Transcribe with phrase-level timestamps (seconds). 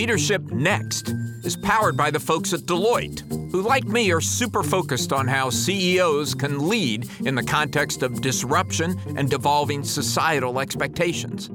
[0.00, 1.10] Leadership Next
[1.44, 3.20] is powered by the folks at Deloitte,
[3.52, 8.22] who, like me, are super focused on how CEOs can lead in the context of
[8.22, 11.50] disruption and devolving societal expectations.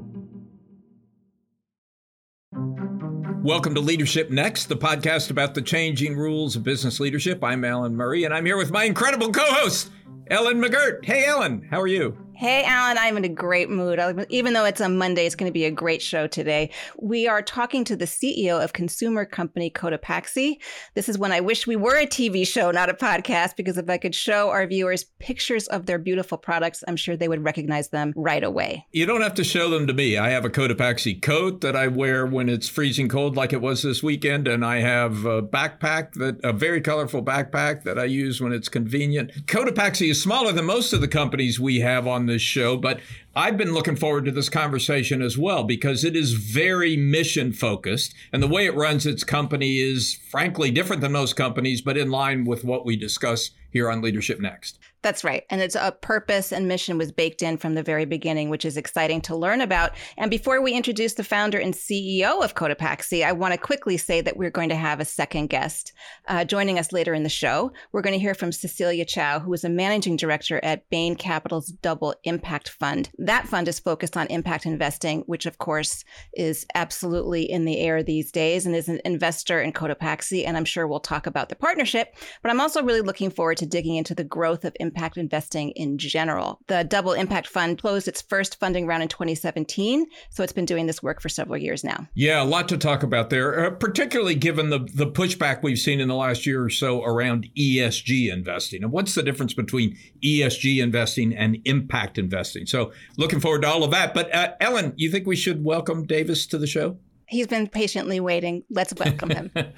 [3.42, 7.42] Welcome to Leadership Next, the podcast about the changing rules of business leadership.
[7.42, 9.90] I'm Alan Murray, and I'm here with my incredible co host,
[10.30, 11.04] Ellen McGirt.
[11.04, 12.25] Hey, Ellen, how are you?
[12.38, 13.98] Hey, Alan, I'm in a great mood.
[14.28, 16.68] Even though it's a Monday, it's going to be a great show today.
[16.98, 20.56] We are talking to the CEO of consumer company Cotopaxi.
[20.92, 23.88] This is when I wish we were a TV show, not a podcast, because if
[23.88, 27.88] I could show our viewers pictures of their beautiful products, I'm sure they would recognize
[27.88, 28.84] them right away.
[28.92, 30.18] You don't have to show them to me.
[30.18, 33.82] I have a Cotopaxi coat that I wear when it's freezing cold, like it was
[33.82, 38.42] this weekend, and I have a backpack that a very colorful backpack that I use
[38.42, 39.46] when it's convenient.
[39.46, 43.00] Cotopaxi is smaller than most of the companies we have on this show, but
[43.38, 48.14] I've been looking forward to this conversation as well because it is very mission focused.
[48.32, 52.10] And the way it runs its company is frankly different than most companies, but in
[52.10, 54.78] line with what we discuss here on Leadership Next.
[55.02, 55.44] That's right.
[55.50, 58.76] And it's a purpose and mission was baked in from the very beginning, which is
[58.76, 59.92] exciting to learn about.
[60.16, 64.20] And before we introduce the founder and CEO of Cotopaxi, I want to quickly say
[64.20, 65.92] that we're going to have a second guest
[66.26, 67.70] uh, joining us later in the show.
[67.92, 71.68] We're going to hear from Cecilia Chao, who is a managing director at Bain Capital's
[71.68, 73.10] Double Impact Fund.
[73.26, 78.04] That fund is focused on impact investing, which of course is absolutely in the air
[78.04, 80.46] these days and is an investor in Cotopaxi.
[80.46, 82.14] And I'm sure we'll talk about the partnership.
[82.40, 85.98] But I'm also really looking forward to digging into the growth of impact investing in
[85.98, 86.60] general.
[86.68, 90.86] The Double Impact Fund closed its first funding round in 2017, so it's been doing
[90.86, 92.06] this work for several years now.
[92.14, 95.98] Yeah, a lot to talk about there, uh, particularly given the, the pushback we've seen
[95.98, 98.84] in the last year or so around ESG investing.
[98.84, 102.66] And what's the difference between ESG investing and impact investing?
[102.66, 104.14] So, looking forward to all of that.
[104.14, 106.98] But, uh, Ellen, you think we should welcome Davis to the show?
[107.28, 108.62] He's been patiently waiting.
[108.70, 109.50] Let's welcome him.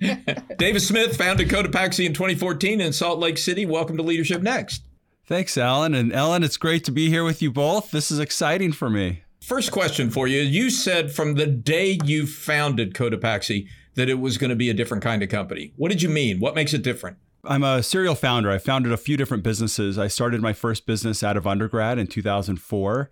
[0.58, 3.64] Davis Smith founded Cotopaxi in 2014 in Salt Lake City.
[3.64, 4.82] Welcome to Leadership Next.
[5.26, 5.94] Thanks, Alan.
[5.94, 7.92] And Ellen, it's great to be here with you both.
[7.92, 9.22] This is exciting for me.
[9.40, 10.40] First question for you.
[10.40, 14.74] You said from the day you founded Cotopaxi that it was going to be a
[14.74, 15.72] different kind of company.
[15.76, 16.40] What did you mean?
[16.40, 17.16] What makes it different?
[17.44, 18.50] I'm a serial founder.
[18.50, 19.98] I founded a few different businesses.
[19.98, 23.10] I started my first business out of undergrad in 2004.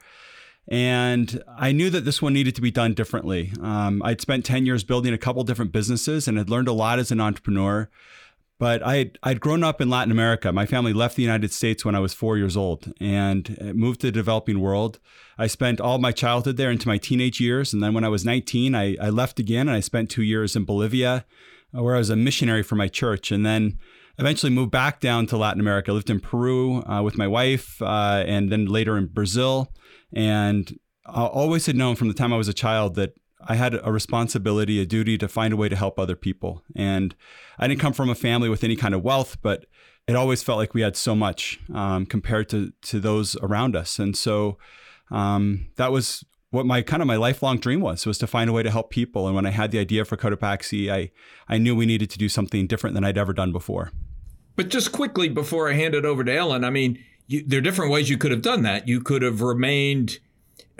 [0.71, 3.53] And I knew that this one needed to be done differently.
[3.61, 6.99] Um, I'd spent 10 years building a couple different businesses and had learned a lot
[6.99, 7.89] as an entrepreneur.
[8.59, 10.53] But I I'd grown up in Latin America.
[10.53, 14.09] My family left the United States when I was four years old and moved to
[14.09, 14.99] the developing world.
[15.39, 17.73] I spent all my childhood there into my teenage years.
[17.73, 20.57] And then when I was 19, I, I left again and I spent two years
[20.57, 21.25] in Bolivia,
[21.73, 23.31] uh, where I was a missionary for my church.
[23.31, 23.79] And then
[24.19, 25.91] eventually moved back down to Latin America.
[25.91, 29.73] I lived in Peru uh, with my wife uh, and then later in Brazil.
[30.13, 33.15] And I always had known from the time I was a child that
[33.47, 36.63] I had a responsibility, a duty to find a way to help other people.
[36.75, 37.15] And
[37.59, 39.67] I didn't come from a family with any kind of wealth, but
[40.09, 43.99] it always felt like we had so much um, compared to to those around us.
[43.99, 44.59] And so
[45.11, 48.53] um, that was what my kind of my lifelong dream was was to find a
[48.53, 49.27] way to help people.
[49.27, 51.11] And when I had the idea for Cotopaxi, I
[51.49, 53.93] I knew we needed to do something different than I'd ever done before.
[54.59, 56.99] But just quickly before I hand it over to Ellen, I mean,
[57.29, 58.89] you, there are different ways you could have done that.
[58.89, 60.19] You could have remained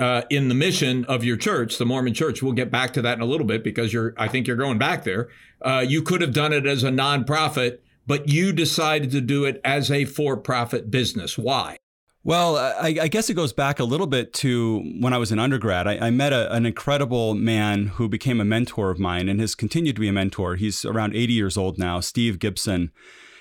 [0.01, 2.43] uh, in the mission of your church, the Mormon Church.
[2.43, 4.79] We'll get back to that in a little bit because you're, I think you're going
[4.79, 5.29] back there.
[5.63, 9.61] Uh, you could have done it as a nonprofit, but you decided to do it
[9.65, 11.39] as a for-profit business.
[11.39, 11.77] Why?
[12.25, 15.39] Well, I, I, guess it goes back a little bit to when I was an
[15.39, 15.87] undergrad.
[15.87, 19.55] I, I met a, an incredible man who became a mentor of mine and has
[19.55, 20.57] continued to be a mentor.
[20.57, 22.91] He's around 80 years old now, Steve Gibson.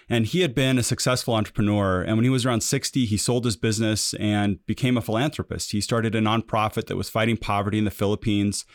[0.10, 2.02] And he had been a successful entrepreneur.
[2.02, 5.72] And when he was around 60, he sold his business and became a philanthropist.
[5.72, 8.66] He started a nonprofit that was fighting poverty in the Philippines.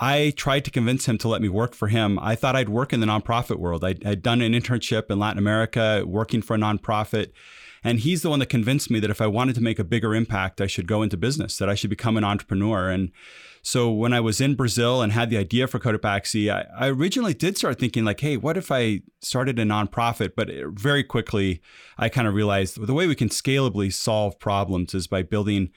[0.00, 2.18] I tried to convince him to let me work for him.
[2.18, 3.84] I thought I'd work in the nonprofit world.
[3.84, 7.30] I'd, I'd done an internship in Latin America working for a nonprofit.
[7.84, 10.14] And he's the one that convinced me that if I wanted to make a bigger
[10.14, 12.88] impact, I should go into business, that I should become an entrepreneur.
[12.88, 13.12] And
[13.62, 17.34] so when I was in Brazil and had the idea for Cotopaxi, I, I originally
[17.34, 20.32] did start thinking like, hey, what if I started a nonprofit?
[20.34, 21.60] But very quickly,
[21.98, 25.70] I kind of realized the way we can scalably solve problems is by building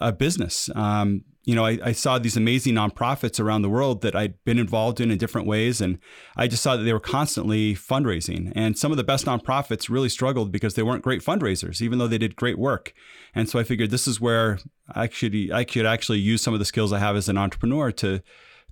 [0.00, 0.70] a business.
[0.74, 4.58] Um, you know, I, I, saw these amazing nonprofits around the world that I'd been
[4.58, 5.80] involved in in different ways.
[5.80, 5.98] And
[6.36, 8.52] I just saw that they were constantly fundraising.
[8.54, 12.06] And some of the best nonprofits really struggled because they weren't great fundraisers, even though
[12.06, 12.92] they did great work.
[13.34, 14.60] And so I figured this is where
[14.94, 18.22] actually I could actually use some of the skills I have as an entrepreneur to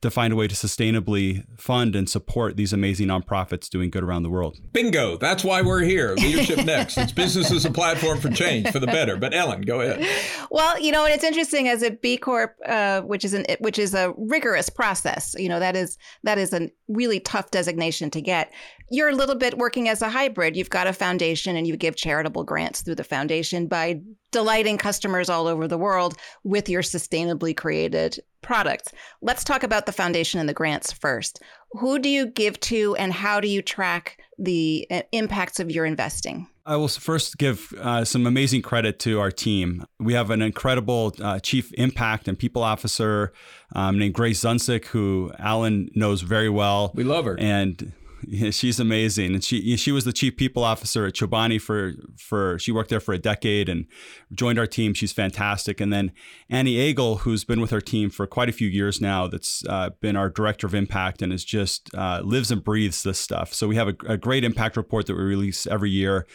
[0.02, 4.22] to find a way to sustainably fund and support these amazing nonprofits doing good around
[4.22, 4.58] the world.
[4.72, 5.18] Bingo.
[5.18, 6.14] That's why we're here.
[6.14, 6.96] Leadership Next.
[6.96, 9.16] It's business as a platform for change for the better.
[9.16, 10.06] But Ellen, go ahead.
[10.50, 13.78] Well, you know, and it's interesting as a B Corp, uh, which is an which
[13.78, 15.34] is a rigorous process.
[15.38, 18.52] You know, that is that is a really tough designation to get.
[18.90, 20.56] You're a little bit working as a hybrid.
[20.56, 24.00] You've got a foundation and you give charitable grants through the foundation by
[24.32, 28.92] delighting customers all over the world with your sustainably created products.
[29.22, 31.40] Let's talk about the foundation and the grants first.
[31.72, 35.84] Who do you give to and how do you track the uh, impacts of your
[35.84, 36.48] investing?
[36.66, 39.84] I will first give uh, some amazing credit to our team.
[39.98, 43.32] We have an incredible uh, chief impact and people officer
[43.74, 46.92] um, named Grace Zunzik, who Alan knows very well.
[46.94, 47.38] We love her.
[47.40, 47.92] And
[48.26, 52.58] yeah, she's amazing, and she she was the chief people officer at Chobani for for
[52.58, 53.86] she worked there for a decade and
[54.32, 54.94] joined our team.
[54.94, 55.80] She's fantastic.
[55.80, 56.12] And then
[56.48, 59.90] Annie Agel, who's been with our team for quite a few years now, that's uh,
[60.00, 63.54] been our director of impact and is just uh, lives and breathes this stuff.
[63.54, 66.26] So we have a, a great impact report that we release every year,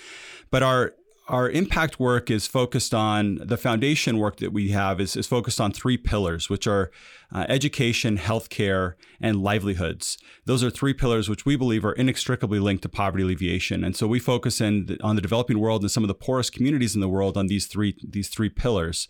[0.51, 0.93] but our
[1.27, 5.59] our impact work is focused on the foundation work that we have is, is focused
[5.59, 6.91] on three pillars, which are
[7.33, 10.19] uh, education, healthcare, and livelihoods.
[10.45, 13.83] Those are three pillars which we believe are inextricably linked to poverty alleviation.
[13.83, 16.93] And so we focus in on the developing world and some of the poorest communities
[16.93, 19.07] in the world on these three these three pillars.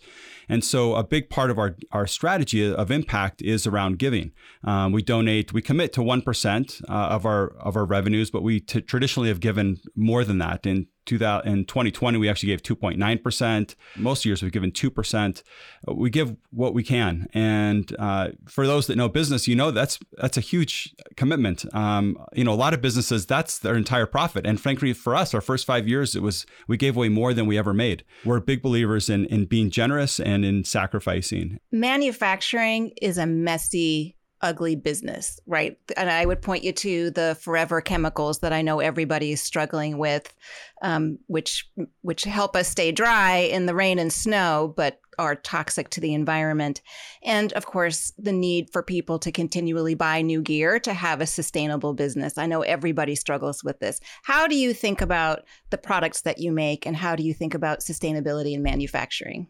[0.48, 4.32] And so a big part of our, our strategy of impact is around giving.
[4.64, 8.60] Um, we donate, we commit to 1% uh, of our of our revenues, but we
[8.60, 10.64] t- traditionally have given more than that.
[10.64, 13.74] In 2000, in 2020, we actually gave 2.9%.
[13.96, 15.42] Most years we've given 2%.
[15.86, 17.28] We give what we can.
[17.32, 21.64] And uh, for those that know business, you know that's that's a huge commitment.
[21.74, 24.46] Um, you know, a lot of businesses, that's their entire profit.
[24.46, 27.46] And frankly, for us, our first five years, it was we gave away more than
[27.46, 28.04] we ever made.
[28.24, 31.58] We're big believers in, in being generous and in sacrificing.
[31.70, 34.15] Manufacturing is a messy
[34.46, 35.76] ugly business, right?
[35.96, 39.98] And I would point you to the forever chemicals that I know everybody is struggling
[39.98, 40.32] with,
[40.82, 41.68] um, which
[42.02, 46.14] which help us stay dry in the rain and snow, but are toxic to the
[46.14, 46.80] environment.
[47.24, 51.26] And of course, the need for people to continually buy new gear to have a
[51.26, 52.38] sustainable business.
[52.38, 53.98] I know everybody struggles with this.
[54.22, 57.54] How do you think about the products that you make, and how do you think
[57.54, 59.48] about sustainability in manufacturing?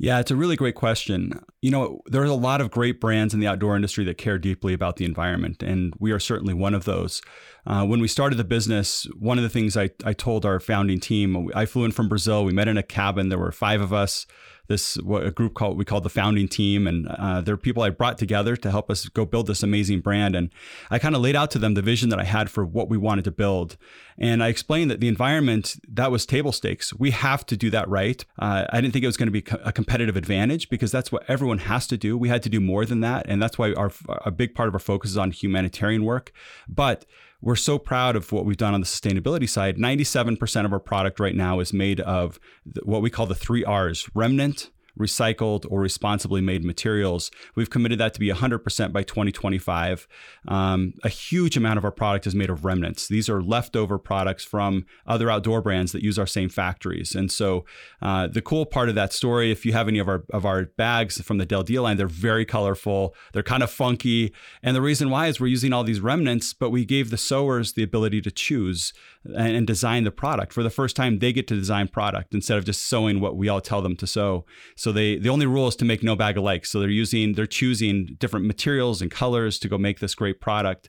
[0.00, 1.40] Yeah, it's a really great question.
[1.60, 4.72] You know, there's a lot of great brands in the outdoor industry that care deeply
[4.72, 7.20] about the environment, and we are certainly one of those.
[7.66, 11.00] Uh, when we started the business, one of the things I, I told our founding
[11.00, 12.44] team, I flew in from Brazil.
[12.44, 13.28] We met in a cabin.
[13.28, 14.24] There were five of us
[14.68, 17.90] this what a group called we called the founding team, and uh, they're people I
[17.90, 20.36] brought together to help us go build this amazing brand.
[20.36, 20.50] And
[20.90, 22.96] I kind of laid out to them the vision that I had for what we
[22.96, 23.76] wanted to build,
[24.18, 26.94] and I explained that the environment that was table stakes.
[26.94, 28.24] We have to do that right.
[28.38, 31.24] Uh, I didn't think it was going to be a competitive advantage because that's what
[31.28, 32.16] everyone has to do.
[32.16, 33.90] We had to do more than that, and that's why our
[34.24, 36.32] a big part of our focus is on humanitarian work,
[36.68, 37.04] but
[37.40, 39.76] we're so proud of what we've done on the sustainability side.
[39.76, 42.40] 97% of our product right now is made of
[42.82, 47.30] what we call the three R's remnant, recycled or responsibly made materials.
[47.54, 50.08] We've committed that to be 100% by 2025.
[50.46, 53.08] Um, a huge amount of our product is made of remnants.
[53.08, 57.14] These are leftover products from other outdoor brands that use our same factories.
[57.14, 57.64] And so
[58.02, 60.64] uh, the cool part of that story, if you have any of our of our
[60.64, 63.14] bags from the Del Dia line, they're very colorful.
[63.32, 64.32] They're kind of funky.
[64.62, 67.72] And the reason why is we're using all these remnants, but we gave the sewers
[67.72, 68.92] the ability to choose
[69.24, 70.52] and, and design the product.
[70.52, 73.48] For the first time, they get to design product instead of just sewing what we
[73.48, 74.44] all tell them to sew.
[74.76, 76.66] So they the only rule is to make no bag alike.
[76.66, 80.88] So they're using they're choosing different materials and colors to go make this great product.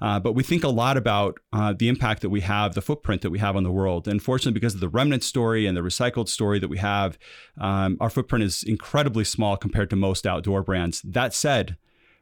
[0.00, 3.22] Uh, but we think a lot about uh, the impact that we have, the footprint
[3.22, 4.08] that we have on the world.
[4.08, 7.16] And fortunately, because of the remnant story and the recycled story that we have,
[7.60, 11.02] um, our footprint is incredibly small compared to most outdoor brands.
[11.02, 11.76] That said,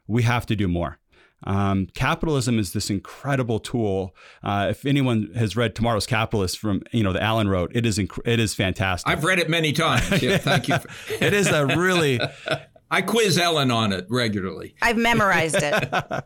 [0.05, 0.99] we have to do more.
[1.43, 4.15] Um, capitalism is this incredible tool.
[4.43, 7.97] Uh, if anyone has read Tomorrow's Capitalist from you know the Allen wrote, it is
[7.97, 9.11] inc- it is fantastic.
[9.11, 10.09] I've read it many times.
[10.21, 10.75] Yeah, thank you.
[11.19, 12.19] it is a really
[12.91, 14.75] I quiz Ellen on it regularly.
[14.81, 16.23] I've memorized it.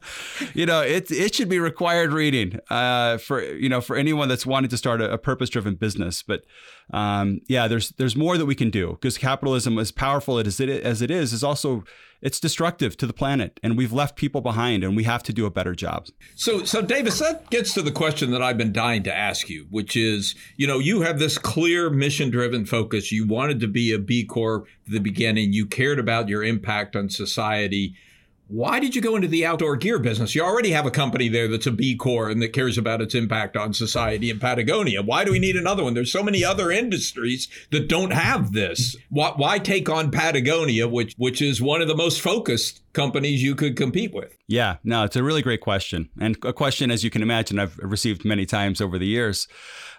[0.56, 4.48] you know, it it should be required reading uh, for you know for anyone that's
[4.48, 6.24] wanting to start a, a purpose driven business.
[6.24, 6.42] But
[6.92, 10.70] um, yeah, there's there's more that we can do because capitalism, as powerful as it
[10.70, 11.84] as it is, is also
[12.26, 15.46] it's destructive to the planet, and we've left people behind, and we have to do
[15.46, 16.08] a better job.
[16.34, 19.68] So, so Davis, that gets to the question that I've been dying to ask you,
[19.70, 23.12] which is, you know, you have this clear mission-driven focus.
[23.12, 25.54] You wanted to be a B Corp the beginning.
[25.54, 27.94] You cared about your impact on society.
[28.48, 30.36] Why did you go into the outdoor gear business?
[30.36, 33.16] You already have a company there that's a B Corp and that cares about its
[33.16, 35.02] impact on society in Patagonia.
[35.02, 35.96] Why do we need another one?
[35.96, 38.96] There's so many other industries that don't have this.
[39.10, 43.56] Why, why take on Patagonia, which which is one of the most focused companies you
[43.56, 44.38] could compete with?
[44.48, 47.78] Yeah, no, it's a really great question, and a question, as you can imagine, I've
[47.80, 49.48] received many times over the years.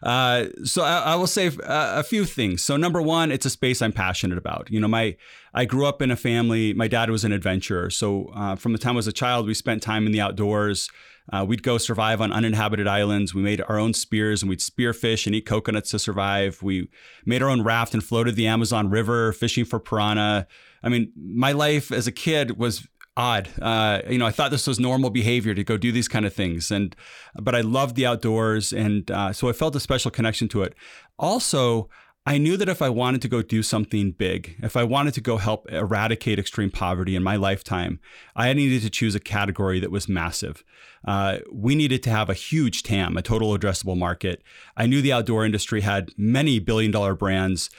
[0.02, 2.62] Uh, so I, I, will say a, a few things.
[2.62, 4.68] So number one, it's a space I'm passionate about.
[4.70, 5.16] You know, my
[5.56, 6.74] I grew up in a family.
[6.74, 9.54] My dad was an adventurer, so uh, from the time I was a child, we
[9.54, 10.90] spent time in the outdoors.
[11.32, 13.34] Uh, we'd go survive on uninhabited islands.
[13.34, 16.62] We made our own spears and we'd spear fish and eat coconuts to survive.
[16.62, 16.88] We
[17.24, 20.46] made our own raft and floated the Amazon River fishing for piranha.
[20.82, 22.86] I mean, my life as a kid was
[23.16, 23.48] odd.
[23.60, 26.34] Uh, you know, I thought this was normal behavior to go do these kind of
[26.34, 26.94] things, and
[27.34, 30.74] but I loved the outdoors, and uh, so I felt a special connection to it.
[31.18, 31.88] Also,
[32.28, 35.20] I knew that if I wanted to go do something big, if I wanted to
[35.20, 38.00] go help eradicate extreme poverty in my lifetime,
[38.34, 40.64] I needed to choose a category that was massive.
[41.06, 44.42] Uh, we needed to have a huge TAM, a total addressable market.
[44.76, 47.70] I knew the outdoor industry had many billion dollar brands.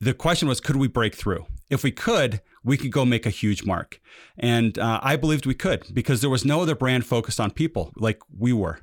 [0.00, 1.46] The question was, could we break through?
[1.68, 4.00] If we could, we could go make a huge mark.
[4.38, 7.92] And uh, I believed we could because there was no other brand focused on people
[7.96, 8.78] like we were.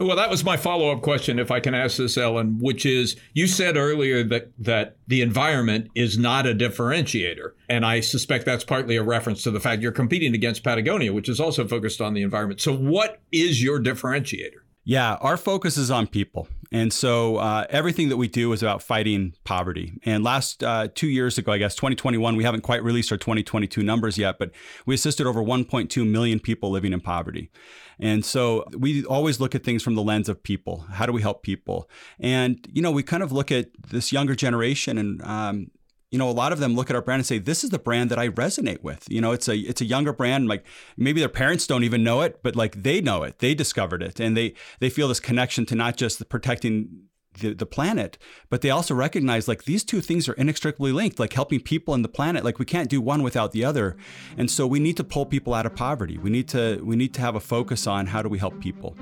[0.00, 3.16] Well, that was my follow up question, if I can ask this, Ellen, which is
[3.34, 7.52] you said earlier that, that the environment is not a differentiator.
[7.68, 11.28] And I suspect that's partly a reference to the fact you're competing against Patagonia, which
[11.28, 12.62] is also focused on the environment.
[12.62, 14.60] So, what is your differentiator?
[14.90, 16.48] Yeah, our focus is on people.
[16.72, 19.92] And so uh, everything that we do is about fighting poverty.
[20.04, 23.84] And last uh, two years ago, I guess, 2021, we haven't quite released our 2022
[23.84, 24.50] numbers yet, but
[24.86, 27.52] we assisted over 1.2 million people living in poverty.
[28.00, 30.84] And so we always look at things from the lens of people.
[30.90, 31.88] How do we help people?
[32.18, 35.70] And, you know, we kind of look at this younger generation and, um,
[36.10, 37.78] you know, a lot of them look at our brand and say, "This is the
[37.78, 40.48] brand that I resonate with." You know, it's a it's a younger brand.
[40.48, 40.64] Like
[40.96, 43.38] maybe their parents don't even know it, but like they know it.
[43.38, 47.04] They discovered it, and they they feel this connection to not just protecting
[47.38, 51.32] the, the planet, but they also recognize like these two things are inextricably linked, like
[51.32, 52.44] helping people and the planet.
[52.44, 53.96] Like we can't do one without the other,
[54.36, 56.18] and so we need to pull people out of poverty.
[56.18, 58.96] We need to we need to have a focus on how do we help people.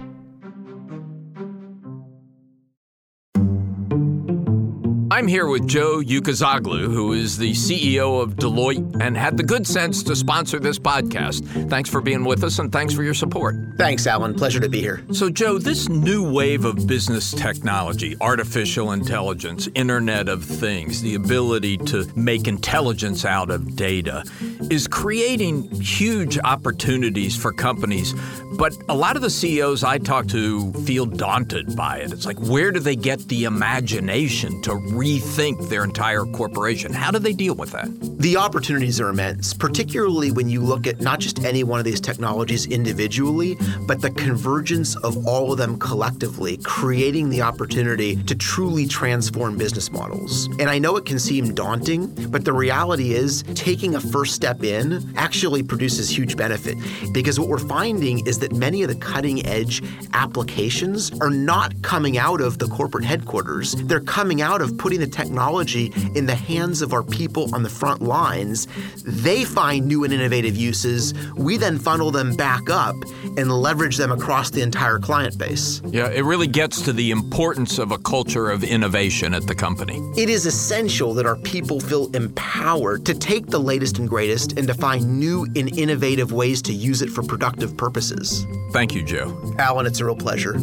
[5.19, 9.67] I'm here with Joe Ucuzoglu, who is the CEO of Deloitte and had the good
[9.67, 11.45] sense to sponsor this podcast.
[11.69, 13.57] Thanks for being with us and thanks for your support.
[13.77, 14.33] Thanks, Alan.
[14.33, 15.05] Pleasure to be here.
[15.13, 21.79] So, Joe, this new wave of business technology, artificial intelligence, Internet of Things, the ability
[21.79, 24.23] to make intelligence out of data,
[24.71, 28.15] is creating huge opportunities for companies.
[28.57, 32.13] But a lot of the CEOs I talk to feel daunted by it.
[32.13, 34.77] It's like, where do they get the imagination to
[35.09, 36.93] rethink their entire corporation.
[36.93, 37.89] How do they deal with that?
[38.19, 42.01] The opportunities are immense, particularly when you look at not just any one of these
[42.01, 48.87] technologies individually, but the convergence of all of them collectively, creating the opportunity to truly
[48.87, 50.47] transform business models.
[50.59, 54.63] And I know it can seem daunting, but the reality is taking a first step
[54.63, 56.77] in actually produces huge benefit
[57.13, 62.19] because what we're finding is that many of the cutting edge applications are not coming
[62.19, 63.73] out of the corporate headquarters.
[63.87, 67.69] They're coming out of putting the technology in the hands of our people on the
[67.69, 68.67] front lines.
[69.05, 71.15] They find new and innovative uses.
[71.35, 72.97] We then funnel them back up
[73.37, 75.81] and leverage them across the entire client base.
[75.87, 79.99] Yeah, it really gets to the importance of a culture of innovation at the company.
[80.17, 84.67] It is essential that our people feel empowered to take the latest and greatest and
[84.69, 88.47] to find new and innovative ways to use it for productive purposes.
[88.73, 89.55] Thank you, Joe.
[89.59, 90.55] Alan, it's a real pleasure.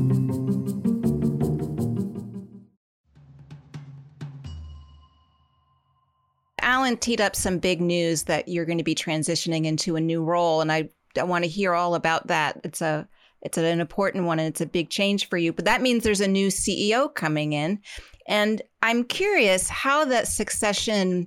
[6.85, 10.23] Alan teed up some big news that you're going to be transitioning into a new
[10.23, 12.61] role, and I, I want to hear all about that.
[12.63, 13.07] It's a
[13.41, 15.51] it's an important one and it's a big change for you.
[15.51, 17.79] But that means there's a new CEO coming in,
[18.27, 21.25] and I'm curious how that succession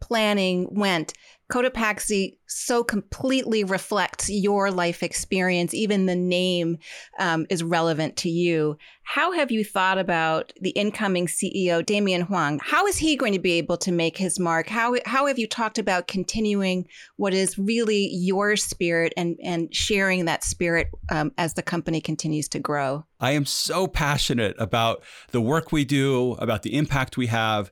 [0.00, 1.12] planning went
[1.50, 5.74] Cotopaxi so completely reflects your life experience.
[5.74, 6.78] Even the name
[7.18, 8.78] um, is relevant to you.
[9.02, 12.60] How have you thought about the incoming CEO, Damien Huang?
[12.62, 14.68] How is he going to be able to make his mark?
[14.68, 20.24] How, how have you talked about continuing what is really your spirit and, and sharing
[20.24, 23.04] that spirit um, as the company continues to grow?
[23.20, 27.70] I am so passionate about the work we do, about the impact we have.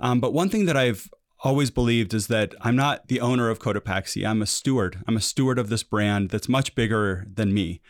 [0.00, 1.10] Um, but one thing that I've
[1.42, 4.26] always believed is that I'm not the owner of Cotopaxi.
[4.26, 5.02] I'm a steward.
[5.06, 7.80] I'm a steward of this brand that's much bigger than me.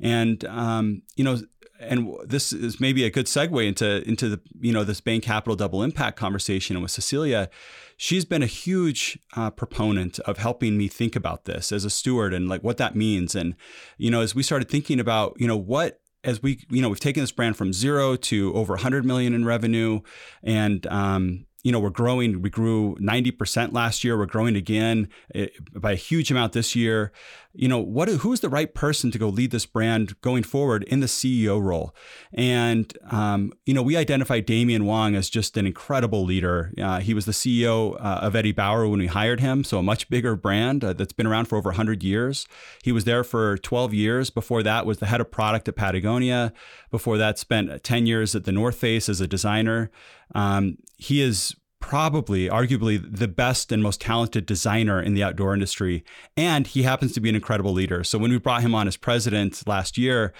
[0.00, 1.38] And, um, you know,
[1.80, 5.56] and this is maybe a good segue into into the you know this Bain Capital
[5.56, 7.50] Double Impact conversation with Cecilia.
[7.96, 12.32] She's been a huge uh, proponent of helping me think about this as a steward
[12.32, 13.34] and like what that means.
[13.34, 13.54] And
[13.98, 17.00] you know, as we started thinking about you know what as we you know we've
[17.00, 20.00] taken this brand from zero to over 100 million in revenue
[20.42, 22.42] and um, you know, we're growing.
[22.42, 24.16] We grew 90% last year.
[24.16, 27.10] We're growing again eh, by a huge amount this year.
[27.56, 30.82] You know, what who is the right person to go lead this brand going forward
[30.84, 31.94] in the CEO role?
[32.32, 36.72] And, um, you know, we identified Damien Huang as just an incredible leader.
[36.76, 39.82] Uh, he was the CEO uh, of Eddie Bauer when we hired him, so a
[39.84, 42.48] much bigger brand uh, that's been around for over 100 years.
[42.82, 44.30] He was there for 12 years.
[44.30, 46.52] Before that, was the head of product at Patagonia.
[46.90, 49.92] Before that, spent 10 years at the North Face as a designer.
[50.34, 51.54] Um, he is
[51.84, 56.02] probably, arguably, the best and most talented designer in the outdoor industry.
[56.34, 58.02] And he happens to be an incredible leader.
[58.02, 60.32] So when we brought him on as president last year,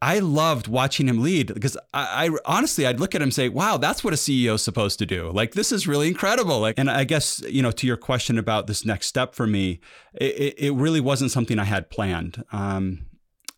[0.00, 3.48] I loved watching him lead because I, I, honestly I'd look at him and say,
[3.48, 6.60] "Wow, that's what a CEO is supposed to do." Like this is really incredible.
[6.60, 9.80] Like, and I guess you know to your question about this next step for me,
[10.14, 12.44] it, it really wasn't something I had planned.
[12.52, 13.07] Um,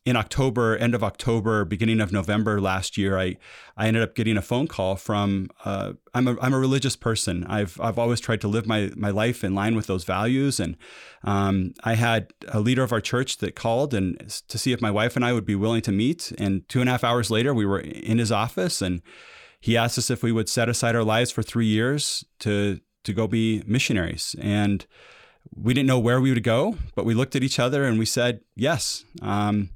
[0.07, 3.37] in October, end of October, beginning of November last year, I,
[3.76, 7.45] I ended up getting a phone call from uh, I'm a I'm a religious person.
[7.45, 10.76] I've I've always tried to live my my life in line with those values, and
[11.23, 14.90] um, I had a leader of our church that called and to see if my
[14.90, 16.33] wife and I would be willing to meet.
[16.38, 19.02] And two and a half hours later, we were in his office, and
[19.61, 23.12] he asked us if we would set aside our lives for three years to to
[23.12, 24.87] go be missionaries and
[25.54, 28.06] we didn't know where we would go, but we looked at each other and we
[28.06, 29.04] said yes.
[29.23, 29.70] Um,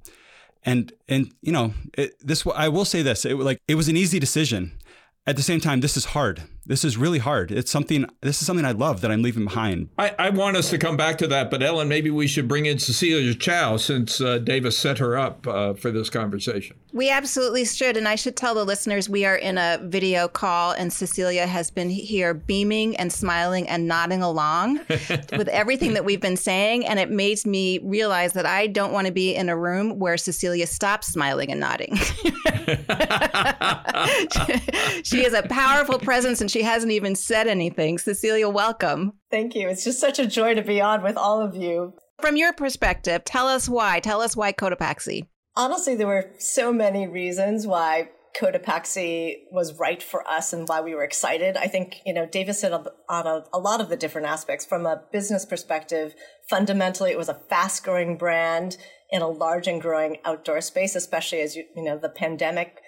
[0.65, 3.97] and and you know it, this I will say this it like it was an
[3.97, 4.79] easy decision.
[5.27, 7.51] At the same time, this is hard this is really hard.
[7.51, 8.07] It's something.
[8.23, 9.91] This is something I love that I'm leaving behind.
[9.99, 12.67] I, I want us to come back to that, but Ellen, maybe we should bring
[12.67, 16.77] in Cecilia Chao since uh, Davis set her up uh, for this conversation.
[16.95, 20.71] We absolutely should, and I should tell the listeners we are in a video call,
[20.71, 26.21] and Cecilia has been here beaming and smiling and nodding along with everything that we've
[26.21, 29.57] been saying, and it makes me realize that I don't want to be in a
[29.57, 31.97] room where Cecilia stops smiling and nodding.
[35.03, 37.99] she is a powerful presence and she hasn't even said anything.
[37.99, 39.15] Cecilia, welcome.
[39.33, 39.69] Thank you.
[39.69, 41.95] It's just such a joy to be on with all of you.
[42.21, 43.99] From your perspective, tell us why.
[43.99, 45.27] Tell us why Cotopaxi.
[45.57, 50.95] Honestly, there were so many reasons why Cotopaxi was right for us and why we
[50.95, 51.57] were excited.
[51.57, 54.67] I think, you know, Davis hit on a, a, lot of the different aspects.
[54.67, 56.15] From a business perspective,
[56.51, 58.77] fundamentally, it was a fast growing brand
[59.11, 62.81] in a large and growing outdoor space, especially as you, you know, the pandemic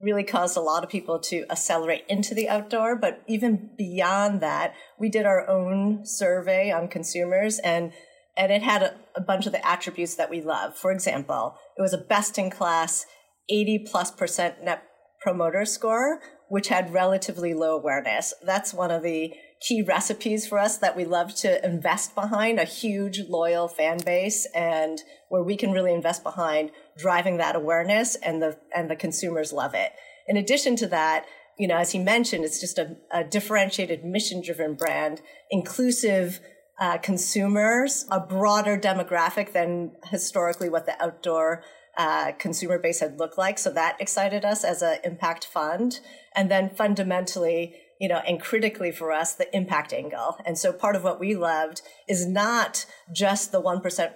[0.00, 2.96] really caused a lot of people to accelerate into the outdoor.
[2.96, 7.92] But even beyond that, we did our own survey on consumers and
[8.36, 10.76] and it had a, a bunch of the attributes that we love.
[10.76, 13.06] For example, it was a best in class
[13.48, 14.82] 80 plus percent net
[15.20, 18.34] promoter score, which had relatively low awareness.
[18.44, 19.32] That's one of the
[19.66, 24.46] key recipes for us that we love to invest behind a huge loyal fan base
[24.54, 29.52] and where we can really invest behind driving that awareness and the and the consumers
[29.52, 29.92] love it.
[30.28, 31.24] In addition to that,
[31.58, 36.40] you know, as he mentioned, it's just a, a differentiated mission driven brand, inclusive
[36.78, 41.62] uh, consumers, a broader demographic than historically what the outdoor
[41.96, 43.58] uh, consumer base had looked like.
[43.58, 46.00] So that excited us as an impact fund.
[46.34, 50.36] And then fundamentally, you know, and critically for us, the impact angle.
[50.44, 54.12] And so part of what we loved is not just the 1%,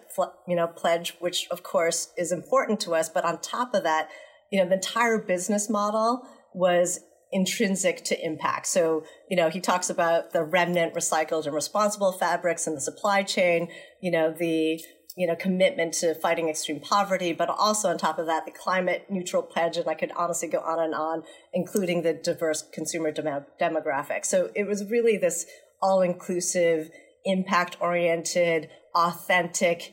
[0.47, 3.09] you know, pledge, which of course is important to us.
[3.09, 4.11] But on top of that,
[4.51, 7.01] you know, the entire business model was
[7.33, 8.67] intrinsic to impact.
[8.67, 13.23] So, you know, he talks about the remnant recycled and responsible fabrics in the supply
[13.23, 13.69] chain,
[14.01, 14.81] you know, the
[15.17, 19.07] you know, commitment to fighting extreme poverty, but also on top of that, the climate
[19.11, 23.45] neutral pledge, and I could honestly go on and on, including the diverse consumer dem-
[23.61, 24.25] demographic.
[24.25, 25.47] So it was really this
[25.83, 26.91] all inclusive,
[27.25, 29.93] impact oriented, authentic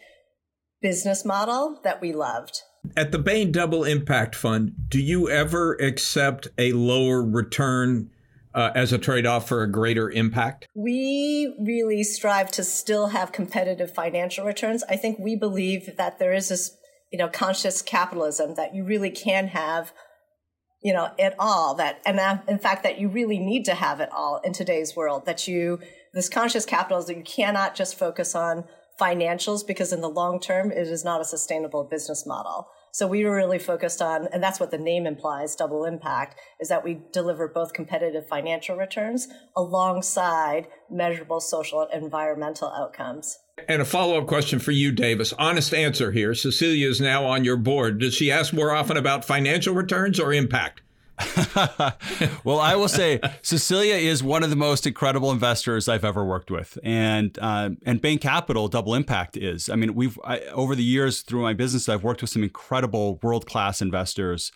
[0.82, 2.62] business model that we loved.
[2.95, 8.12] At the Bain Double Impact Fund, do you ever accept a lower return
[8.54, 10.67] uh, as a trade off for a greater impact?
[10.73, 14.84] We really strive to still have competitive financial returns.
[14.89, 16.76] I think we believe that there is this,
[17.12, 19.93] you know, conscious capitalism that you really can have,
[20.82, 21.76] you know, it all.
[21.76, 24.95] That and that, in fact, that you really need to have it all in today's
[24.95, 25.26] world.
[25.26, 25.80] That you
[26.13, 28.63] this conscious capitalism you cannot just focus on
[29.00, 32.67] financials because in the long term it is not a sustainable business model.
[32.98, 36.68] So we were really focused on, and that's what the name implies, double impact, is
[36.70, 43.38] that we deliver both competitive financial returns alongside measurable social and environmental outcomes.
[43.70, 45.32] And a follow up question for you, Davis.
[45.34, 46.34] Honest answer here.
[46.34, 48.00] Cecilia is now on your board.
[48.00, 50.82] Does she ask more often about financial returns or impact?
[52.44, 56.52] well, I will say Cecilia is one of the most incredible investors I've ever worked
[56.52, 59.68] with, and uh, and Bain Capital Double Impact is.
[59.70, 63.20] I mean, we've I, over the years through my business, I've worked with some incredible
[63.24, 64.52] world class investors.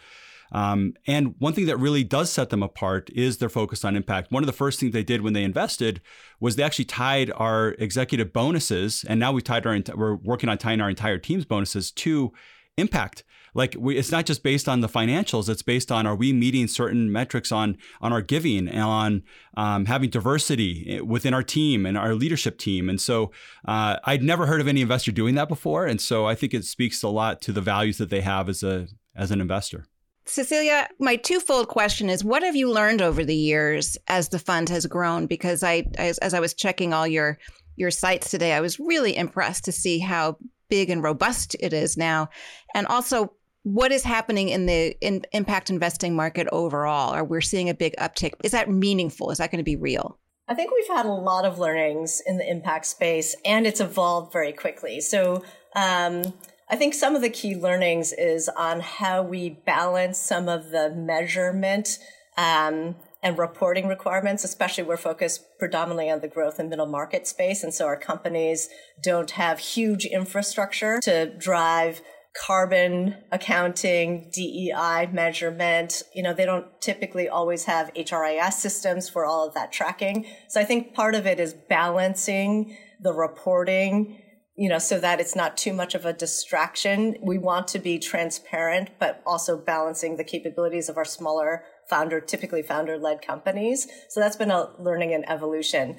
[0.52, 4.32] Um, and one thing that really does set them apart is their focus on impact.
[4.32, 6.02] One of the first things they did when they invested
[6.42, 10.58] was they actually tied our executive bonuses, and now we tied our we're working on
[10.58, 12.34] tying our entire team's bonuses to
[12.82, 13.24] impact.
[13.54, 16.68] Like we, it's not just based on the financials it's based on are we meeting
[16.68, 19.24] certain metrics on on our giving and on
[19.58, 22.90] um, having diversity within our team and our leadership team.
[22.90, 23.32] And so
[23.68, 26.64] uh, i'd never heard of any investor doing that before and so i think it
[26.64, 29.86] speaks a lot to the values that they have as a as an investor.
[30.26, 34.70] Cecilia, my twofold question is what have you learned over the years as the fund
[34.70, 35.26] has grown?
[35.26, 37.38] Because I, as, as I was checking all your
[37.76, 40.38] your sites today, I was really impressed to see how
[40.72, 42.30] big and robust it is now.
[42.74, 47.14] And also what is happening in the in impact investing market overall?
[47.14, 48.34] Are we seeing a big uptick?
[48.44, 49.30] Is that meaningful?
[49.30, 50.18] Is that going to be real?
[50.48, 54.34] I think we've had a lot of learnings in the impact space, and it's evolved
[54.34, 55.00] very quickly.
[55.00, 55.44] So.
[55.76, 56.34] Um,
[56.70, 60.90] I think some of the key learnings is on how we balance some of the
[60.90, 62.00] measurement
[62.38, 67.64] um, and reporting requirements, especially we're focused predominantly on the growth and middle market space.
[67.64, 68.70] And so our companies
[69.04, 72.02] don't have huge infrastructure to drive
[72.36, 76.02] carbon accounting, DEI measurement.
[76.16, 80.26] You know, they don't typically always have HRIS systems for all of that tracking.
[80.48, 84.22] So I think part of it is balancing the reporting,
[84.56, 87.18] you know, so that it's not too much of a distraction.
[87.22, 92.64] We want to be transparent, but also balancing the capabilities of our smaller founder, typically
[92.64, 93.88] founder led companies.
[94.10, 95.98] So that's been a learning and evolution.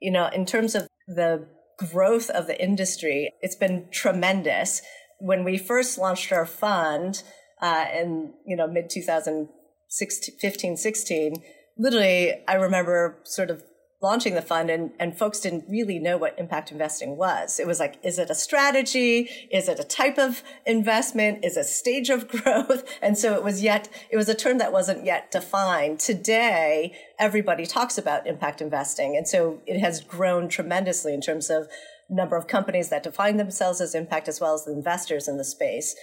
[0.00, 1.48] You know, in terms of the
[1.78, 4.82] growth of the industry, it's been tremendous
[5.18, 7.22] when we first launched our fund
[7.60, 11.34] uh, in you know mid 2015 16
[11.76, 13.62] literally i remember sort of
[14.02, 17.60] launching the fund and, and folks didn't really know what impact investing was.
[17.60, 19.28] It was like is it a strategy?
[19.50, 21.44] Is it a type of investment?
[21.44, 22.84] Is it a stage of growth?
[23.02, 26.00] And so it was yet it was a term that wasn't yet defined.
[26.00, 31.68] Today everybody talks about impact investing and so it has grown tremendously in terms of
[32.08, 35.44] number of companies that define themselves as impact as well as the investors in the
[35.44, 35.94] space.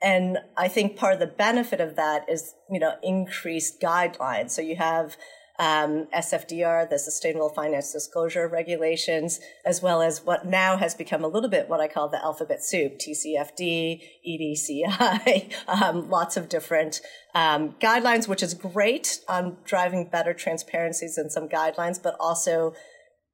[0.00, 4.50] And I think part of the benefit of that is, you know, increased guidelines.
[4.50, 5.16] So you have
[5.58, 11.28] um, SFDR, the Sustainable Finance Disclosure Regulations, as well as what now has become a
[11.28, 17.00] little bit what I call the alphabet soup, TCFD, EDCI, um, lots of different
[17.34, 22.74] um, guidelines, which is great on driving better transparencies and some guidelines, but also,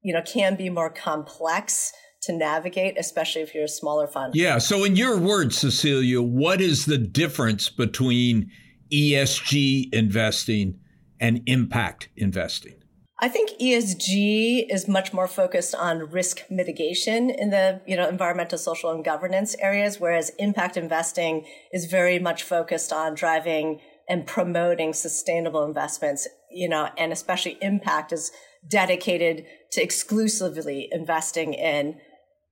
[0.02, 4.34] you know, can be more complex to navigate, especially if you're a smaller fund.
[4.34, 4.56] Yeah.
[4.56, 8.50] So, in your words, Cecilia, what is the difference between
[8.90, 10.80] ESG investing
[11.20, 12.74] and impact investing?
[13.20, 18.58] I think ESG is much more focused on risk mitigation in the, you know, environmental,
[18.58, 24.92] social, and governance areas, whereas impact investing is very much focused on driving and promoting
[24.92, 28.32] sustainable investments, you know, and especially impact is
[28.68, 31.96] dedicated to exclusively investing in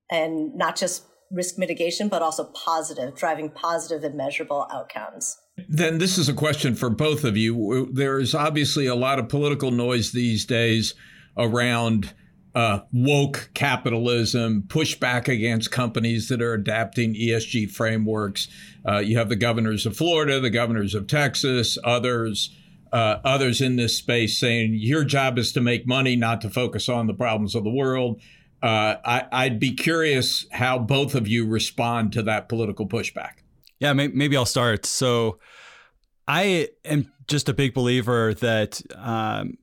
[0.09, 5.37] and not just risk mitigation, but also positive, driving positive and measurable outcomes.
[5.69, 7.89] Then this is a question for both of you.
[7.91, 10.95] There is obviously a lot of political noise these days
[11.37, 12.13] around
[12.55, 18.47] uh, woke capitalism, pushback against companies that are adapting ESG frameworks.
[18.87, 22.55] Uh, you have the governors of Florida, the governors of Texas, others.
[22.91, 26.87] Uh, others in this space saying your job is to make money, not to focus
[26.87, 28.21] on the problems of the world.
[28.61, 33.42] Uh, I, would be curious how both of you respond to that political pushback.
[33.79, 34.85] Yeah, maybe I'll start.
[34.85, 35.39] So,
[36.27, 39.57] I am just a big believer that um,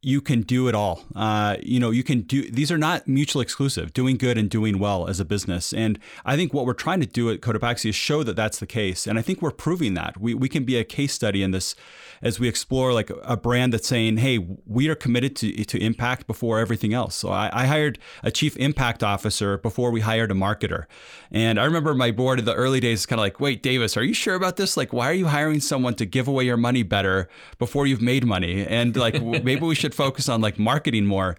[0.00, 1.04] you can do it all.
[1.14, 3.92] Uh, you know, you can do these are not mutually exclusive.
[3.92, 7.06] Doing good and doing well as a business, and I think what we're trying to
[7.06, 10.18] do at Cotopaxi is show that that's the case, and I think we're proving that.
[10.18, 11.74] We we can be a case study in this
[12.22, 16.26] as we explore like a brand that's saying, "Hey, we are committed to to impact
[16.26, 20.34] before everything else." So I, I hired a chief impact officer before we hired a
[20.34, 20.84] marketer,
[21.30, 24.04] and I remember my board in the early days kind of like, "Wait, Davis, are
[24.04, 24.76] you sure about this?
[24.76, 27.28] Like, why are you hiring someone to give away your money better
[27.58, 31.36] before you've made money?" And like, maybe we should focus on like marketing more.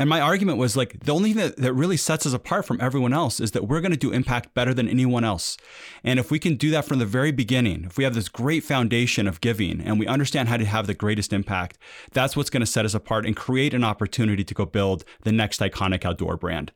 [0.00, 2.80] And my argument was like the only thing that, that really sets us apart from
[2.80, 5.58] everyone else is that we're going to do impact better than anyone else.
[6.02, 8.64] And if we can do that from the very beginning, if we have this great
[8.64, 11.78] foundation of giving and we understand how to have the greatest impact,
[12.12, 15.32] that's what's going to set us apart and create an opportunity to go build the
[15.32, 16.72] next iconic outdoor brand.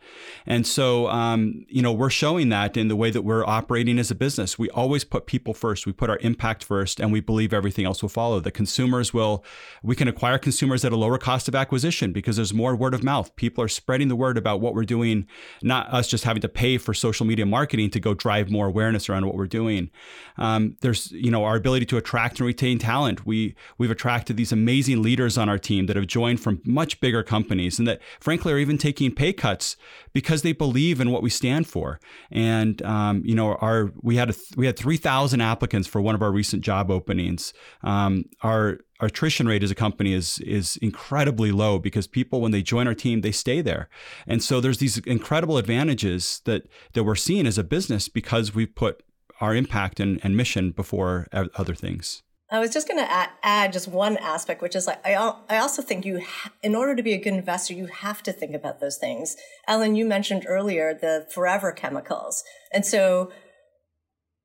[0.47, 4.11] And so, um, you know, we're showing that in the way that we're operating as
[4.11, 4.59] a business.
[4.59, 5.87] We always put people first.
[5.87, 8.39] We put our impact first, and we believe everything else will follow.
[8.39, 9.45] The consumers will,
[9.83, 13.03] we can acquire consumers at a lower cost of acquisition because there's more word of
[13.03, 13.37] mouth mouth.
[13.37, 15.27] People are spreading the word about what we're doing,
[15.63, 19.09] not us just having to pay for social media marketing to go drive more awareness
[19.09, 19.91] around what we're doing.
[20.37, 23.25] Um, there's, you know, our ability to attract and retain talent.
[23.27, 23.34] We
[23.79, 27.79] we've attracted these amazing leaders on our team that have joined from much bigger companies
[27.79, 29.77] and that, frankly, are even taking pay cuts
[30.13, 32.01] because they believe in what we stand for.
[32.31, 36.15] And um, you know, our we had a, we had three thousand applicants for one
[36.15, 37.53] of our recent job openings.
[37.83, 42.53] Um, our our attrition rate as a company is is incredibly low because people when
[42.53, 43.89] they join our team they stay there
[44.27, 48.75] and so there's these incredible advantages that that we're seeing as a business because we've
[48.75, 49.03] put
[49.41, 52.23] our impact and, and mission before other things
[52.55, 55.15] I was just going to add, add, just one aspect, which is like I,
[55.49, 56.23] I also think you,
[56.63, 59.37] in order to be a good investor, you have to think about those things.
[59.67, 63.33] Ellen, you mentioned earlier the forever chemicals, and so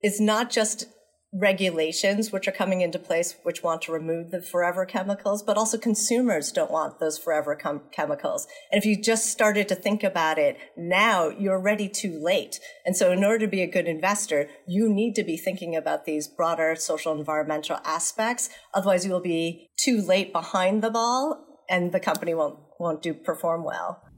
[0.01, 0.85] it's not just
[1.31, 5.77] regulations which are coming into place which want to remove the forever chemicals but also
[5.77, 8.47] consumers don't want those forever com- chemicals.
[8.71, 12.59] And if you just started to think about it now you're already too late.
[12.83, 16.05] And so in order to be a good investor you need to be thinking about
[16.05, 18.49] these broader social environmental aspects.
[18.73, 23.13] Otherwise you will be too late behind the ball and the company won't won't do
[23.13, 24.08] perform well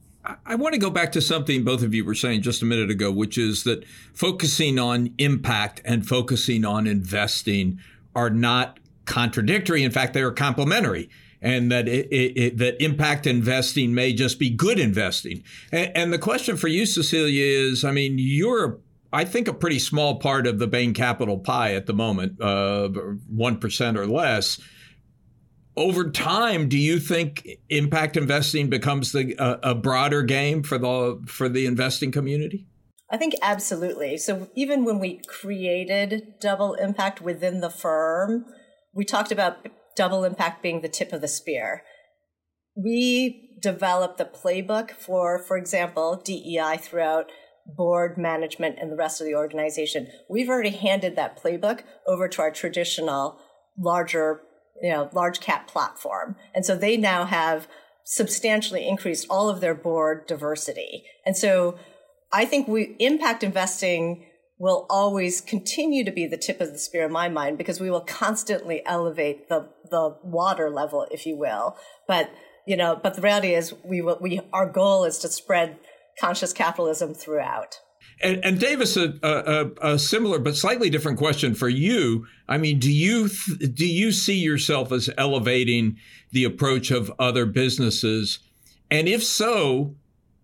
[0.46, 2.92] I want to go back to something both of you were saying just a minute
[2.92, 7.80] ago, which is that focusing on impact and focusing on investing
[8.16, 9.84] are not contradictory.
[9.84, 11.10] In fact, they are complementary.
[11.44, 15.44] And that it, it, it, that impact investing may just be good investing.
[15.72, 18.78] And, and the question for you, Cecilia, is: I mean, you're
[19.12, 22.90] I think a pretty small part of the Bain Capital pie at the moment, uh,
[23.28, 24.60] one uh, or less
[25.82, 31.20] over time, do you think impact investing becomes the, uh, a broader game for the
[31.26, 32.68] for the investing community?
[33.10, 34.18] I think absolutely.
[34.18, 38.46] So even when we created Double Impact within the firm,
[38.94, 39.68] we talked about
[39.98, 41.84] Double Impact being the tip of the spear.
[42.76, 47.32] We developed the playbook for, for example, DEI throughout
[47.66, 50.08] board management and the rest of the organization.
[50.30, 53.40] We've already handed that playbook over to our traditional
[53.78, 54.42] larger
[54.82, 56.36] you know, large cap platform.
[56.54, 57.68] And so they now have
[58.04, 61.04] substantially increased all of their board diversity.
[61.26, 61.78] And so
[62.32, 64.26] I think we impact investing
[64.58, 67.90] will always continue to be the tip of the spear in my mind because we
[67.90, 71.76] will constantly elevate the the water level, if you will.
[72.08, 72.32] But
[72.68, 75.80] you know, but the reality is we will we our goal is to spread
[76.20, 77.80] conscious capitalism throughout.
[78.24, 82.28] And, and Davis, a, a, a, similar but slightly different question for you.
[82.48, 83.30] I mean, do you
[83.74, 85.98] do you see yourself as elevating
[86.32, 88.40] the approach of other businesses?
[88.90, 89.96] And if so,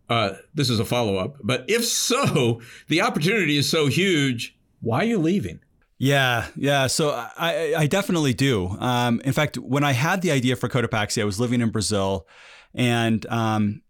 [0.09, 1.37] uh, this is a follow up.
[1.43, 4.57] But if so, the opportunity is so huge.
[4.81, 5.59] Why are you leaving?
[5.99, 6.87] Yeah, yeah.
[6.87, 8.67] So I, I definitely do.
[8.79, 12.27] Um, in fact, when I had the idea for Cotopaxi, I was living in Brazil,
[12.75, 13.81] and um,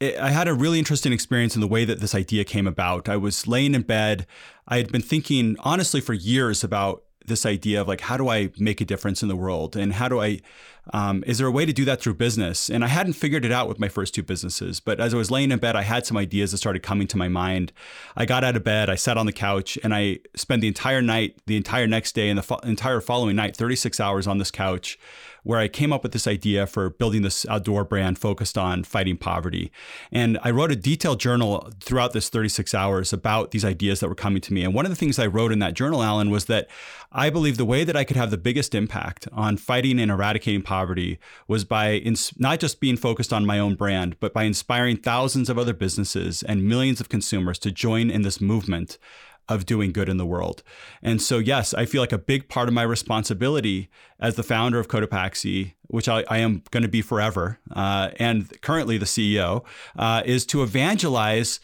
[0.00, 3.08] I had a really interesting experience in the way that this idea came about.
[3.08, 4.26] I was laying in bed.
[4.68, 8.50] I had been thinking honestly for years about this idea of like, how do I
[8.58, 9.76] make a difference in the world?
[9.76, 10.38] And how do I,
[10.92, 12.70] um, is there a way to do that through business?
[12.70, 14.78] And I hadn't figured it out with my first two businesses.
[14.78, 17.16] But as I was laying in bed, I had some ideas that started coming to
[17.16, 17.72] my mind.
[18.16, 21.02] I got out of bed, I sat on the couch, and I spent the entire
[21.02, 24.52] night, the entire next day, and the fo- entire following night, 36 hours on this
[24.52, 24.96] couch
[25.48, 29.16] where I came up with this idea for building this outdoor brand focused on fighting
[29.16, 29.72] poverty.
[30.12, 34.14] And I wrote a detailed journal throughout this 36 hours about these ideas that were
[34.14, 34.62] coming to me.
[34.62, 36.68] And one of the things I wrote in that journal, Alan, was that
[37.12, 40.60] I believe the way that I could have the biggest impact on fighting and eradicating
[40.60, 44.98] poverty was by ins- not just being focused on my own brand, but by inspiring
[44.98, 48.98] thousands of other businesses and millions of consumers to join in this movement
[49.48, 50.62] of doing good in the world.
[51.02, 53.88] And so, yes, I feel like a big part of my responsibility
[54.20, 58.60] as the founder of Cotopaxi, which I, I am going to be forever, uh, and
[58.60, 59.64] currently the CEO,
[59.96, 61.60] uh, is to evangelize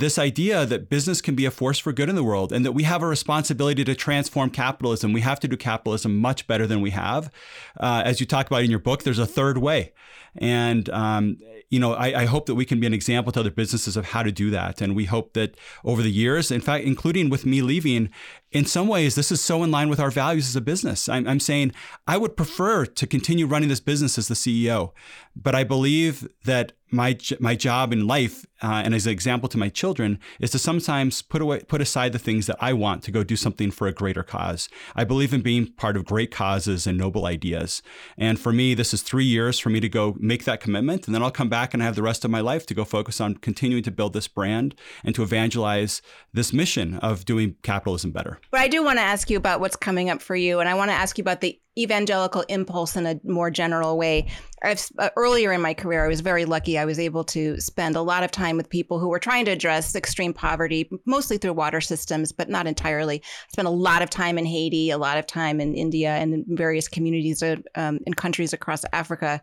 [0.00, 2.72] this idea that business can be a force for good in the world and that
[2.72, 5.12] we have a responsibility to transform capitalism.
[5.12, 7.30] We have to do capitalism much better than we have.
[7.78, 9.92] Uh, as you talk about in your book, there's a third way.
[10.36, 11.38] And, um,
[11.70, 14.06] you know, I, I, hope that we can be an example to other businesses of
[14.06, 14.80] how to do that.
[14.80, 18.10] And we hope that over the years, in fact, including with me leaving,
[18.52, 21.08] in some ways, this is so in line with our values as a business.
[21.08, 21.72] I'm, I'm, saying
[22.06, 24.92] I would prefer to continue running this business as the CEO,
[25.34, 29.58] but I believe that my my job in life, uh, and as an example to
[29.58, 33.10] my children, is to sometimes put away put aside the things that I want to
[33.10, 34.68] go do something for a greater cause.
[34.94, 37.82] I believe in being part of great causes and noble ideas.
[38.16, 41.14] And for me, this is three years for me to go make that commitment, and
[41.14, 43.20] then I'll come back and I have the rest of my life to go focus
[43.20, 44.74] on continuing to build this brand
[45.04, 48.40] and to evangelize this mission of doing capitalism better.
[48.50, 50.74] But I do want to ask you about what's coming up for you, and I
[50.74, 54.26] want to ask you about the evangelical impulse in a more general way.
[54.62, 56.76] I've, uh, earlier in my career, I was very lucky.
[56.76, 59.52] I was able to spend a lot of time with people who were trying to
[59.52, 63.22] address extreme poverty, mostly through water systems, but not entirely.
[63.24, 66.34] I spent a lot of time in Haiti, a lot of time in India, and
[66.34, 69.40] in various communities uh, um, in countries across Africa.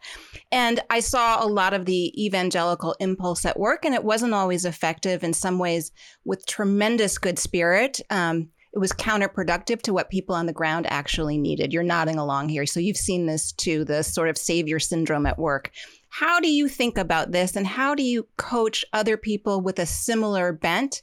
[0.52, 4.66] And I saw a lot of the evangelical impulse at work, and it wasn't always
[4.66, 5.92] effective in some ways
[6.26, 8.02] with tremendous good spirit.
[8.12, 11.74] Um, it was counterproductive to what people on the ground actually needed.
[11.74, 12.68] You're nodding along here.
[12.68, 15.72] So you've seen this too, the sort of savior syndrome at work.
[16.10, 19.88] How do you think about this and how do you coach other people with a
[19.88, 21.02] similar bent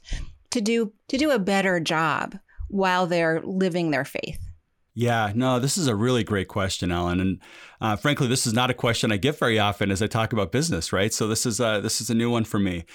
[0.51, 2.37] to do to do a better job
[2.69, 4.39] while they're living their faith?
[4.97, 7.39] Yeah, no, this is a really great question, Ellen, and
[7.81, 10.53] uh, frankly, this is not a question I get very often as I talk about
[10.53, 11.13] business, right?
[11.13, 12.85] So this is a, this is a new one for me.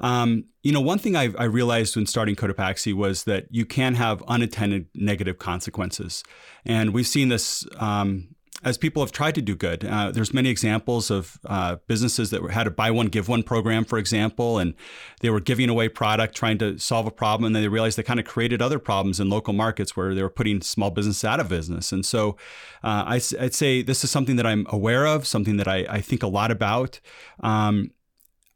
[0.00, 3.94] Um, you know, one thing I, I, realized when starting Cotopaxi was that you can
[3.96, 6.24] have unintended negative consequences,
[6.64, 9.84] and we've seen this um, as people have tried to do good.
[9.84, 13.84] Uh, there's many examples of uh, businesses that had a buy one give one program,
[13.84, 14.74] for example, and
[15.20, 18.02] they were giving away product trying to solve a problem, and then they realized they
[18.02, 21.40] kind of created other problems in local markets where they were putting small business out
[21.40, 21.90] of business.
[21.90, 22.36] And so,
[22.84, 26.00] uh, I, would say this is something that I'm aware of, something that I, I
[26.00, 27.00] think a lot about.
[27.40, 27.92] Um,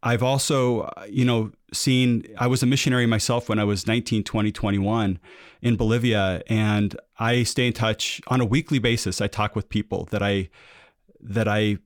[0.02, 4.52] I've also, you know, seen, I was a missionary myself when I was 19, 20,
[4.52, 5.18] 21
[5.62, 6.42] in Bolivia.
[6.48, 9.20] And I stay in touch on a weekly basis.
[9.20, 10.50] I talk with people that I,
[11.20, 11.78] that I,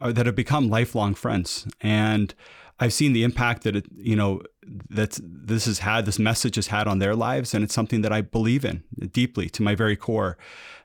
[0.00, 1.66] uh, that have become lifelong friends.
[1.80, 2.34] And
[2.80, 4.42] I've seen the impact that it, you know,
[4.90, 7.54] that this has had, this message has had on their lives.
[7.54, 8.82] And it's something that I believe in
[9.12, 10.36] deeply to my very core.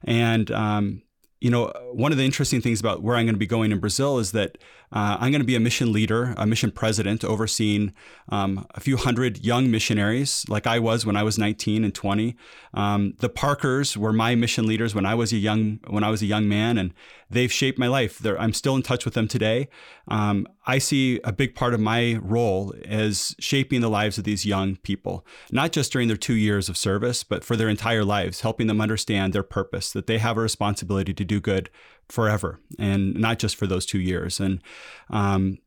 [0.04, 1.02] And, um,
[1.39, 3.80] you know, one of the interesting things about where I'm going to be going in
[3.80, 4.58] Brazil is that
[4.89, 7.93] uh, I'm going to be a mission leader, a mission president, overseeing
[8.30, 12.38] um, a few hundred young missionaries, like I was when I was 19 and 20.
[12.73, 16.21] Um, the Parkers were my mission leaders when I was a young when I was
[16.21, 16.93] a young man, and
[17.30, 18.19] they've shaped my life.
[18.19, 19.67] They're, I'm still in touch with them today.
[20.08, 24.45] Um, I see a big part of my role as shaping the lives of these
[24.45, 28.41] young people, not just during their two years of service, but for their entire lives,
[28.41, 31.69] helping them understand their purpose, that they have a responsibility to do good
[32.10, 34.39] forever and not just for those two years.
[34.39, 34.62] And
[35.10, 35.58] um,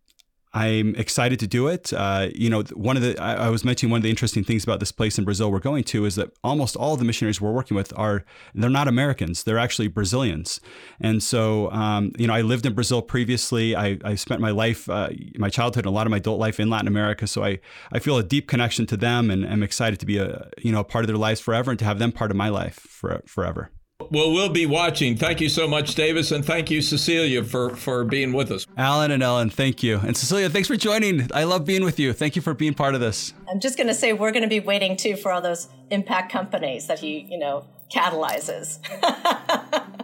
[0.52, 1.92] I'm excited to do it.
[1.92, 4.64] Uh, you know, one of the I, I, was mentioning one of the interesting things
[4.64, 7.52] about this place in Brazil we're going to is that almost all the missionaries we're
[7.52, 10.60] working with are they're not Americans; they're actually Brazilians.
[11.00, 13.76] And so, um, you know, I lived in Brazil previously.
[13.76, 16.58] I, I spent my life, uh, my childhood, and a lot of my adult life
[16.58, 17.28] in Latin America.
[17.28, 17.60] So I
[17.92, 20.82] I feel a deep connection to them, and I'm excited to be a you know
[20.82, 23.70] part of their lives forever and to have them part of my life for, forever.
[24.10, 25.16] Well, we'll be watching.
[25.16, 28.66] Thank you so much, Davis, and thank you, Cecilia, for, for being with us.
[28.76, 29.98] Alan and Ellen, thank you.
[29.98, 31.30] And Cecilia, thanks for joining.
[31.34, 32.12] I love being with you.
[32.12, 33.34] Thank you for being part of this.
[33.50, 36.32] I'm just going to say we're going to be waiting too for all those impact
[36.32, 38.78] companies that he, you know, catalyzes.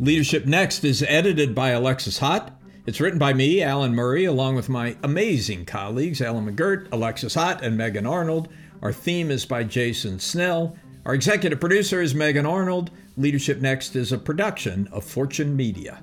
[0.00, 2.52] Leadership Next is edited by Alexis Haut.
[2.86, 7.62] It's written by me, Alan Murray, along with my amazing colleagues, Ellen McGirt, Alexis Haut,
[7.62, 8.48] and Megan Arnold.
[8.82, 10.76] Our theme is by Jason Snell.
[11.04, 12.90] Our executive producer is Megan Arnold.
[13.16, 16.02] Leadership Next is a production of Fortune Media.